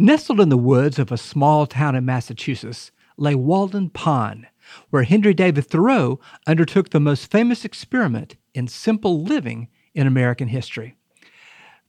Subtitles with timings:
[0.00, 4.46] Nestled in the woods of a small town in Massachusetts lay Walden Pond,
[4.90, 10.94] where Henry David Thoreau undertook the most famous experiment in simple living in American history.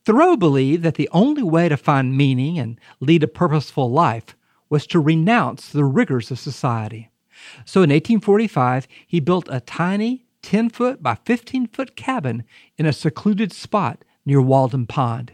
[0.05, 4.35] Thoreau believed that the only way to find meaning and lead a purposeful life
[4.69, 7.12] was to renounce the rigors of society.
[7.63, 12.44] So in 1845, he built a tiny 10 foot by 15 foot cabin
[12.76, 15.33] in a secluded spot near Walden Pond.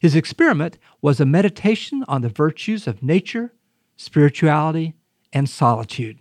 [0.00, 3.52] His experiment was a meditation on the virtues of nature,
[3.96, 4.94] spirituality,
[5.32, 6.18] and solitude.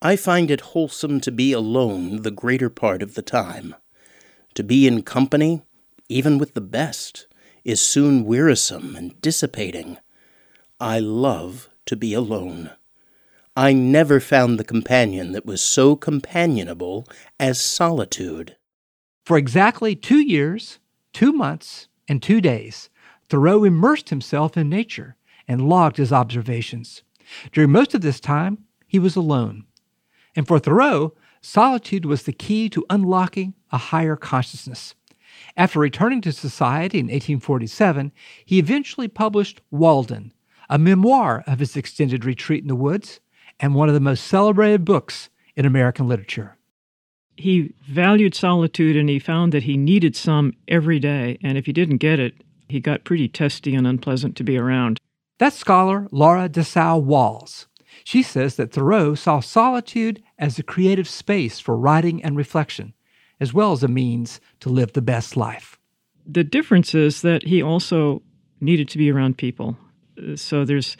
[0.00, 3.74] I find it wholesome to be alone the greater part of the time.
[4.54, 5.62] To be in company,
[6.08, 7.26] even with the best,
[7.64, 9.98] is soon wearisome and dissipating.
[10.80, 12.70] I love to be alone.
[13.56, 17.08] I never found the companion that was so companionable
[17.40, 18.56] as solitude.
[19.24, 20.78] For exactly two years,
[21.12, 22.88] two months, and two days,
[23.28, 25.16] Thoreau immersed himself in nature
[25.46, 27.02] and logged his observations.
[27.52, 29.64] During most of this time, he was alone.
[30.34, 34.94] And for Thoreau, solitude was the key to unlocking a higher consciousness.
[35.56, 38.12] After returning to society in 1847,
[38.44, 40.32] he eventually published Walden,
[40.68, 43.20] a memoir of his extended retreat in the woods,
[43.60, 46.57] and one of the most celebrated books in American literature.
[47.38, 51.72] He valued solitude and he found that he needed some every day, and if he
[51.72, 52.34] didn't get it,
[52.68, 54.98] he got pretty testy and unpleasant to be around.
[55.38, 57.68] That's scholar Laura Dassow Walls.
[58.02, 62.92] She says that Thoreau saw solitude as a creative space for writing and reflection,
[63.38, 65.78] as well as a means to live the best life.
[66.26, 68.20] The difference is that he also
[68.60, 69.76] needed to be around people.
[70.36, 70.96] So there's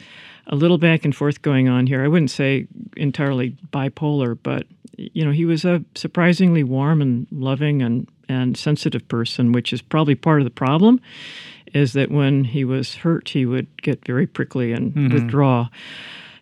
[0.47, 2.03] a little back and forth going on here.
[2.03, 2.67] I wouldn't say
[2.97, 4.65] entirely bipolar, but
[4.97, 9.81] you know, he was a surprisingly warm and loving and, and sensitive person, which is
[9.81, 10.99] probably part of the problem
[11.73, 15.13] is that when he was hurt, he would get very prickly and mm-hmm.
[15.13, 15.69] withdraw.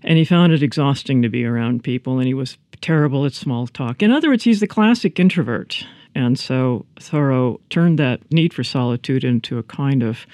[0.03, 3.67] And he found it exhausting to be around people, and he was terrible at small
[3.67, 4.01] talk.
[4.01, 5.85] In other words, he's the classic introvert.
[6.15, 10.25] And so Thoreau turned that need for solitude into a kind of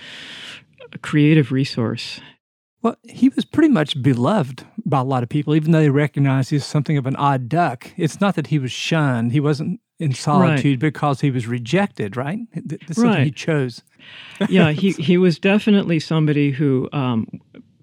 [0.94, 2.20] a creative resource.
[2.82, 6.50] Well, he was pretty much beloved by a lot of people, even though they recognized
[6.50, 7.92] he's something of an odd duck.
[7.96, 9.32] It's not that he was shunned.
[9.32, 10.92] He wasn't in solitude right.
[10.92, 12.40] because he was rejected, right?
[12.92, 13.24] Something right.
[13.24, 13.84] he chose.
[14.50, 17.28] yeah, he, he was definitely somebody who um,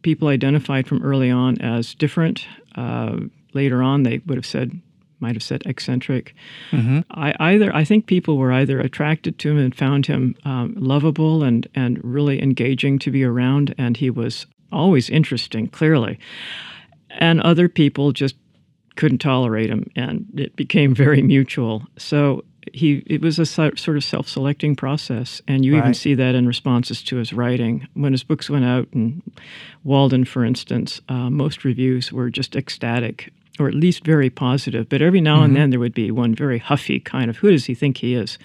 [0.03, 2.47] people identified from early on as different.
[2.75, 3.21] Uh,
[3.55, 4.81] later on, they would have said,
[5.21, 6.35] might have said eccentric.
[6.71, 7.01] Mm-hmm.
[7.11, 11.43] I either I think people were either attracted to him and found him um, lovable
[11.43, 16.19] and and really engaging to be around, and he was always interesting, clearly,
[17.11, 18.37] and other people just
[18.97, 21.87] couldn't tolerate him, and it became very mutual.
[21.97, 25.81] So he it was a sort of self-selecting process, and you right.
[25.81, 27.89] even see that in responses to his writing.
[27.95, 29.23] When his books went out, and
[29.85, 34.89] Walden, for instance, uh, most reviews were just ecstatic, or at least very positive.
[34.89, 35.45] But every now mm-hmm.
[35.45, 38.15] and then there would be one very huffy kind of, "Who does he think he
[38.15, 38.39] is?"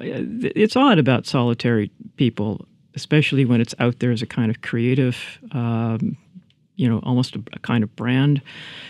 [0.00, 4.62] Uh, it's odd about solitary people, especially when it's out there as a kind of
[4.62, 6.16] creative um,
[6.76, 8.42] you know, almost a, a kind of brand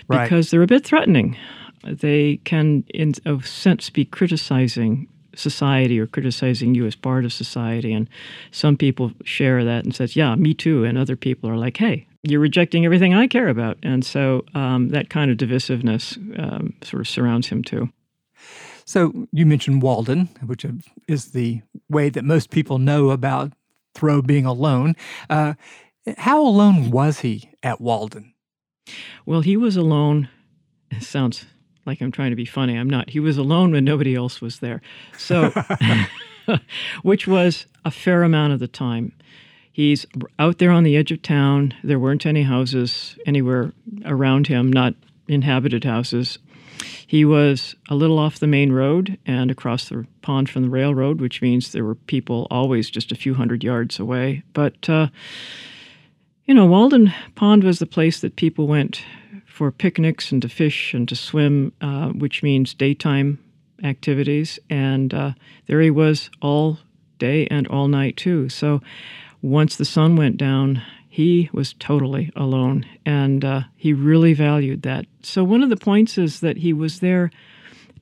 [0.09, 0.51] because right.
[0.51, 1.37] they're a bit threatening.
[1.85, 7.93] They can, in a sense, be criticizing society or criticizing you as part of society.
[7.93, 8.09] And
[8.51, 12.07] some people share that and says, "Yeah, me too." And other people are like, "Hey,
[12.23, 17.01] you're rejecting everything I care about." And so um, that kind of divisiveness um, sort
[17.01, 17.91] of surrounds him too.
[18.85, 20.67] So you mentioned Walden, which
[21.09, 23.53] is the way that most people know about
[23.95, 24.97] Thoreau being alone.
[25.31, 25.55] Uh,
[26.19, 28.35] how alone was he at Walden?
[29.25, 30.29] Well, he was alone.
[30.91, 31.47] It sounds
[31.87, 32.77] like I'm trying to be funny.
[32.77, 33.11] I'm not.
[33.11, 34.83] He was alone when nobody else was there.
[35.17, 35.53] So,
[37.03, 39.13] which was a fair amount of the time.
[39.73, 40.07] He's
[40.39, 41.75] out there on the edge of town.
[41.83, 43.73] There weren't any houses anywhere
[44.05, 44.95] around him, not
[45.29, 46.39] inhabited houses.
[47.07, 51.21] He was a little off the main road and across the pond from the railroad,
[51.21, 54.43] which means there were people always just a few hundred yards away.
[54.53, 55.09] But uh,
[56.45, 59.05] you know, Walden Pond was the place that people went
[59.47, 63.39] for picnics and to fish and to swim, uh, which means daytime
[63.85, 64.59] activities.
[64.69, 65.33] And uh,
[65.67, 66.79] there he was all
[67.19, 68.49] day and all night, too.
[68.49, 68.81] So
[69.43, 72.87] once the sun went down, he was totally alone.
[73.05, 75.05] And uh, he really valued that.
[75.23, 77.31] So one of the points is that he was there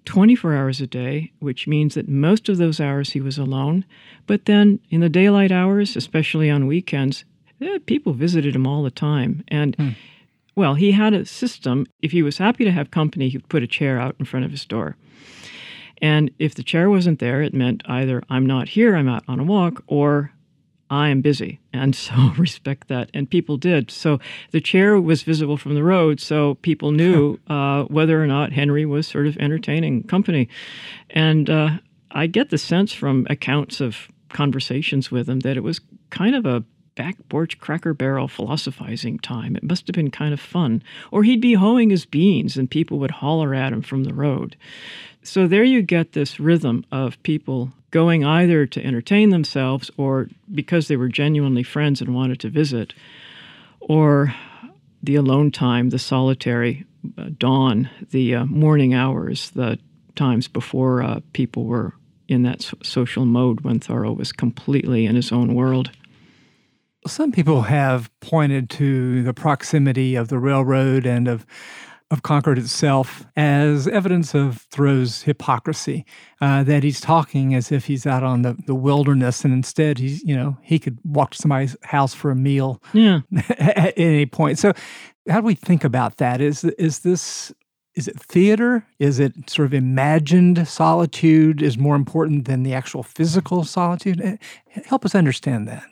[0.04, 3.84] 24 hours a day, which means that most of those hours he was alone.
[4.26, 7.24] But then in the daylight hours, especially on weekends,
[7.60, 9.42] eh, people visited him all the time.
[9.48, 9.88] And hmm.
[10.54, 11.86] well, he had a system.
[12.02, 14.44] If he was happy to have company, he would put a chair out in front
[14.44, 14.96] of his door.
[16.02, 19.38] And if the chair wasn't there, it meant either I'm not here, I'm out on
[19.38, 20.32] a walk, or
[20.90, 21.60] I am busy.
[21.72, 23.10] And so respect that.
[23.14, 23.90] And people did.
[23.90, 24.18] So
[24.50, 26.20] the chair was visible from the road.
[26.20, 30.48] So people knew uh, whether or not Henry was sort of entertaining company.
[31.10, 31.70] And uh,
[32.10, 36.44] I get the sense from accounts of conversations with him that it was kind of
[36.44, 36.64] a
[37.00, 39.56] back porch cracker barrel philosophizing time.
[39.56, 40.82] It must have been kind of fun.
[41.10, 44.54] Or he'd be hoeing his beans and people would holler at him from the road.
[45.22, 50.88] So there you get this rhythm of people going either to entertain themselves or because
[50.88, 52.92] they were genuinely friends and wanted to visit,
[53.80, 54.34] or
[55.02, 56.84] the alone time, the solitary
[57.16, 59.78] uh, dawn, the uh, morning hours, the
[60.16, 61.94] times before uh, people were
[62.28, 65.90] in that social mode when Thoreau was completely in his own world.
[67.06, 71.46] Some people have pointed to the proximity of the railroad and of
[72.10, 76.04] of Concord itself as evidence of Thoreau's hypocrisy,
[76.40, 80.22] uh, that he's talking as if he's out on the, the wilderness, and instead he's,
[80.24, 83.20] you know, he could walk to somebody's house for a meal yeah.
[83.58, 84.58] at any point.
[84.58, 84.72] So,
[85.28, 86.40] how do we think about that?
[86.40, 87.52] Is is this
[87.94, 88.86] is it theater?
[88.98, 94.20] Is it sort of imagined solitude is more important than the actual physical solitude?
[94.20, 94.36] Eh,
[94.86, 95.84] help us understand that.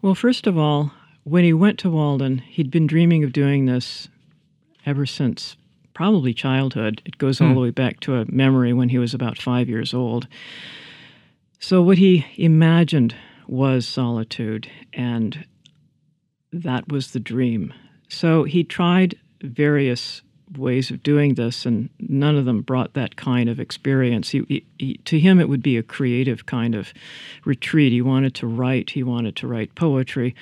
[0.00, 0.92] Well, first of all,
[1.24, 4.08] when he went to Walden, he'd been dreaming of doing this
[4.84, 5.56] ever since
[5.94, 7.02] probably childhood.
[7.04, 7.54] It goes all hmm.
[7.54, 10.26] the way back to a memory when he was about five years old.
[11.60, 13.14] So, what he imagined
[13.46, 15.46] was solitude, and
[16.52, 17.72] that was the dream.
[18.08, 20.22] So, he tried various
[20.56, 24.30] ways of doing this, and none of them brought that kind of experience.
[24.30, 26.92] He, he, he, to him, it would be a creative kind of
[27.44, 27.92] retreat.
[27.92, 30.34] He wanted to write, he wanted to write poetry,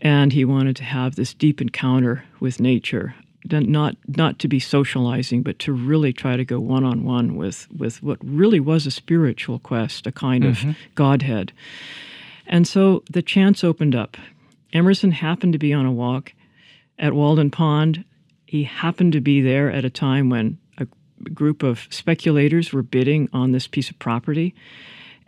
[0.00, 3.14] and he wanted to have this deep encounter with nature
[3.50, 7.68] not not to be socializing, but to really try to go one on one with
[7.76, 10.70] with what really was a spiritual quest, a kind mm-hmm.
[10.70, 11.52] of Godhead.
[12.46, 14.16] And so the chance opened up.
[14.72, 16.32] Emerson happened to be on a walk
[16.98, 18.04] at Walden Pond.
[18.52, 20.86] He happened to be there at a time when a
[21.30, 24.54] group of speculators were bidding on this piece of property.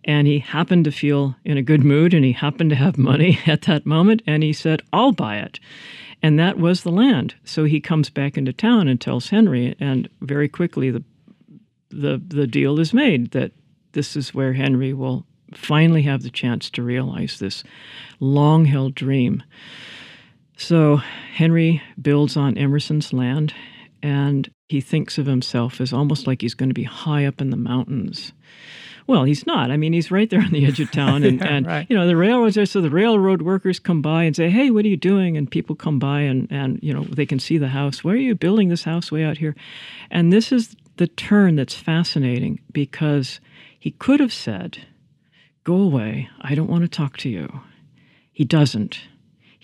[0.05, 3.39] And he happened to feel in a good mood and he happened to have money
[3.47, 4.21] at that moment.
[4.27, 5.59] And he said, I'll buy it.
[6.23, 7.35] And that was the land.
[7.45, 11.03] So he comes back into town and tells Henry, and very quickly the
[11.89, 13.53] the the deal is made that
[13.93, 15.25] this is where Henry will
[15.55, 17.65] finally have the chance to realize this
[18.21, 19.43] long held dream.
[20.57, 23.55] So Henry builds on Emerson's land
[24.03, 27.51] and he thinks of himself as almost like he's going to be high up in
[27.51, 28.33] the mountains.
[29.07, 29.71] Well, he's not.
[29.71, 31.87] I mean, he's right there on the edge of town, and, yeah, and right.
[31.91, 32.65] you know the railroads there.
[32.65, 35.77] So the railroad workers come by and say, "Hey, what are you doing?" And people
[35.77, 38.03] come by and and you know they can see the house.
[38.03, 39.55] Why are you building this house way out here?
[40.11, 43.41] And this is the turn that's fascinating because
[43.79, 44.79] he could have said,
[45.65, 46.31] "Go away.
[46.41, 47.61] I don't want to talk to you."
[48.33, 49.01] He doesn't.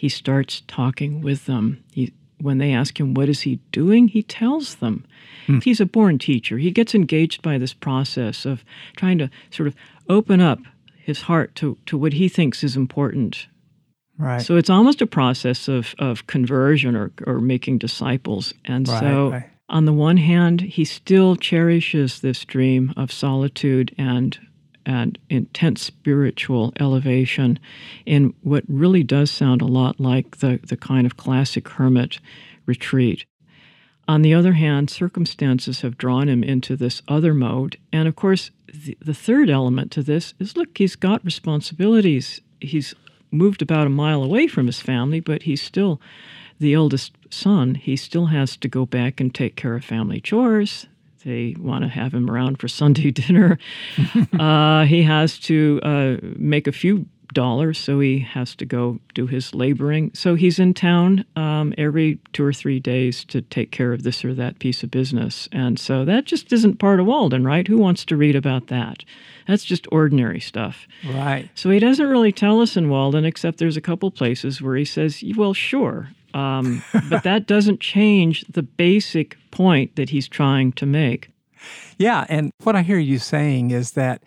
[0.00, 1.84] He starts talking with them.
[1.92, 5.04] He when they ask him what is he doing, he tells them.
[5.46, 5.58] Hmm.
[5.58, 6.56] He's a born teacher.
[6.56, 8.64] He gets engaged by this process of
[8.96, 9.74] trying to sort of
[10.08, 10.60] open up
[10.96, 13.46] his heart to, to what he thinks is important.
[14.16, 14.40] Right.
[14.40, 18.54] So it's almost a process of, of conversion or, or making disciples.
[18.64, 19.50] And right, so, right.
[19.68, 24.38] on the one hand, he still cherishes this dream of solitude and
[24.90, 27.60] and intense spiritual elevation
[28.04, 32.18] in what really does sound a lot like the, the kind of classic hermit
[32.66, 33.24] retreat.
[34.08, 37.76] On the other hand, circumstances have drawn him into this other mode.
[37.92, 42.40] And of course, the, the third element to this is look, he's got responsibilities.
[42.58, 42.92] He's
[43.30, 46.00] moved about a mile away from his family, but he's still
[46.58, 47.76] the eldest son.
[47.76, 50.88] He still has to go back and take care of family chores.
[51.24, 53.58] They want to have him around for Sunday dinner.
[54.38, 59.26] uh, he has to uh, make a few dollars, so he has to go do
[59.26, 60.10] his laboring.
[60.14, 64.24] So he's in town um, every two or three days to take care of this
[64.24, 65.48] or that piece of business.
[65.52, 67.66] And so that just isn't part of Walden, right?
[67.66, 69.04] Who wants to read about that?
[69.46, 70.86] That's just ordinary stuff.
[71.06, 71.48] Right.
[71.54, 74.84] So he doesn't really tell us in Walden, except there's a couple places where he
[74.84, 80.86] says, well, sure, um, but that doesn't change the basic point that he's trying to
[80.86, 81.30] make.
[81.98, 84.22] Yeah, and what I hear you saying is that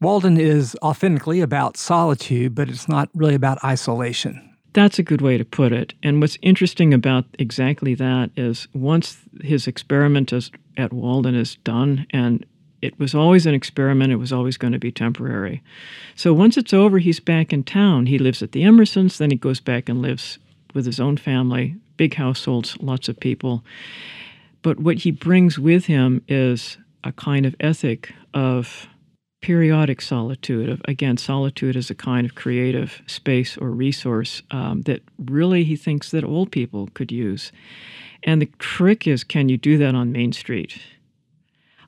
[0.00, 4.50] Walden is authentically about solitude, but it's not really about isolation.
[4.72, 5.94] That's a good way to put it.
[6.02, 12.06] And what's interesting about exactly that is once his experiment is, at Walden is done,
[12.10, 12.44] and
[12.82, 15.62] it was always an experiment, it was always going to be temporary.
[16.16, 18.06] So once it's over, he's back in town.
[18.06, 20.38] He lives at the Emersons, then he goes back and lives
[20.74, 23.64] with his own family, big households, lots of people.
[24.62, 28.88] But what he brings with him is a kind of ethic of
[29.42, 35.02] periodic solitude of again solitude as a kind of creative space or resource um, that
[35.26, 37.52] really he thinks that old people could use.
[38.22, 40.80] And the trick is can you do that on main street?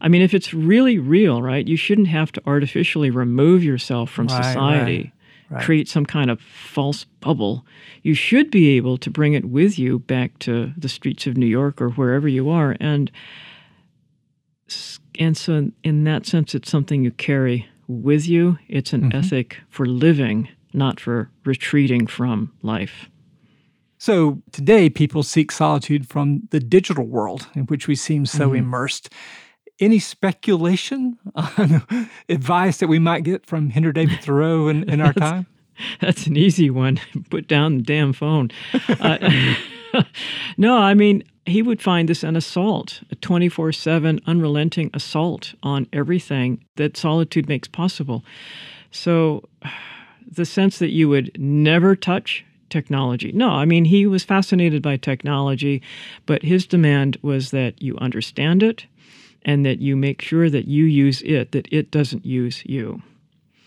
[0.03, 4.27] I mean if it's really real right you shouldn't have to artificially remove yourself from
[4.27, 5.03] Right, society.
[5.05, 5.13] right,
[5.51, 5.65] right.
[5.65, 7.65] create some kind of false bubble
[8.03, 11.47] you should be able to bring it with you back to the streets of new
[11.47, 13.11] york or wherever you are and
[15.19, 19.19] and so in that sense it's something you carry with you it's an Mm-hmm.
[19.19, 23.09] ethic for living not for retreating from life
[23.99, 28.57] So today, people seek solitude from the digital world in which we seem so Mm-hmm.
[28.59, 29.09] immersed.
[29.79, 35.13] Any speculation on advice that we might get from Henry David Thoreau in, in our
[35.15, 35.47] time?
[36.01, 36.99] that's an easy one
[37.31, 38.51] put down the damn phone
[39.01, 39.19] uh,
[40.57, 46.65] no i mean he would find this an assault a 24-7 unrelenting assault on everything
[46.77, 48.25] that solitude makes possible
[48.91, 49.47] so
[50.27, 53.31] the sense that you would never touch technology.
[53.33, 55.83] No, I mean, he was fascinated by technology,
[56.27, 58.87] but his demand was that you understand it
[59.47, 63.01] and that you make sure that you use it, that it doesn't use you.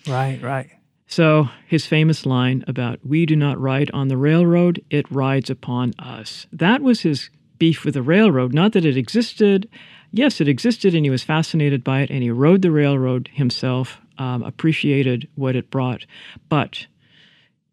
[0.06, 0.70] Right, right.
[1.08, 5.94] So, his famous line about, we do not ride on the railroad, it rides upon
[5.98, 6.46] us.
[6.52, 8.54] That was his beef with the railroad.
[8.54, 9.68] Not that it existed.
[10.12, 14.00] Yes, it existed, and he was fascinated by it, and he rode the railroad himself,
[14.20, 16.06] um, appreciated what it brought.
[16.48, 16.86] But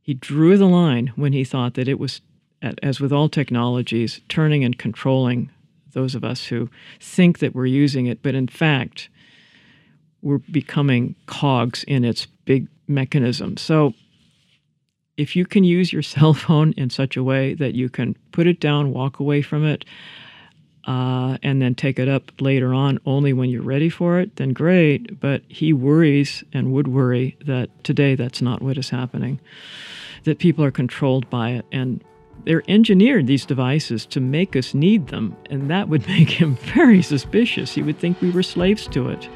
[0.01, 2.21] he drew the line when he thought that it was,
[2.63, 5.51] as with all technologies, turning and controlling
[5.93, 6.69] those of us who
[7.01, 9.09] think that we're using it, but in fact,
[10.23, 13.57] we're becoming cogs in its big mechanism.
[13.57, 13.95] So
[15.17, 18.47] if you can use your cell phone in such a way that you can put
[18.47, 19.85] it down, walk away from it,
[20.87, 24.53] uh, and then take it up later on only when you're ready for it, then
[24.53, 25.19] great.
[25.19, 29.41] But he worries and would worry that today that's not what is happening,
[30.25, 31.67] that people are controlled by it.
[31.73, 32.05] And
[32.45, 35.37] they're engineered, these devices, to make us need them.
[35.51, 37.75] And that would make him very suspicious.
[37.75, 39.29] He would think we were slaves to it.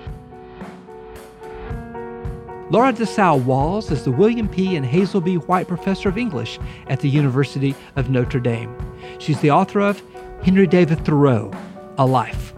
[2.71, 4.76] Laura Dassow Walls is the William P.
[4.76, 5.35] and Hazel B.
[5.35, 8.73] White Professor of English at the University of Notre Dame.
[9.19, 10.00] She's the author of
[10.45, 11.50] Henry David Thoreau,
[11.99, 12.54] A Life.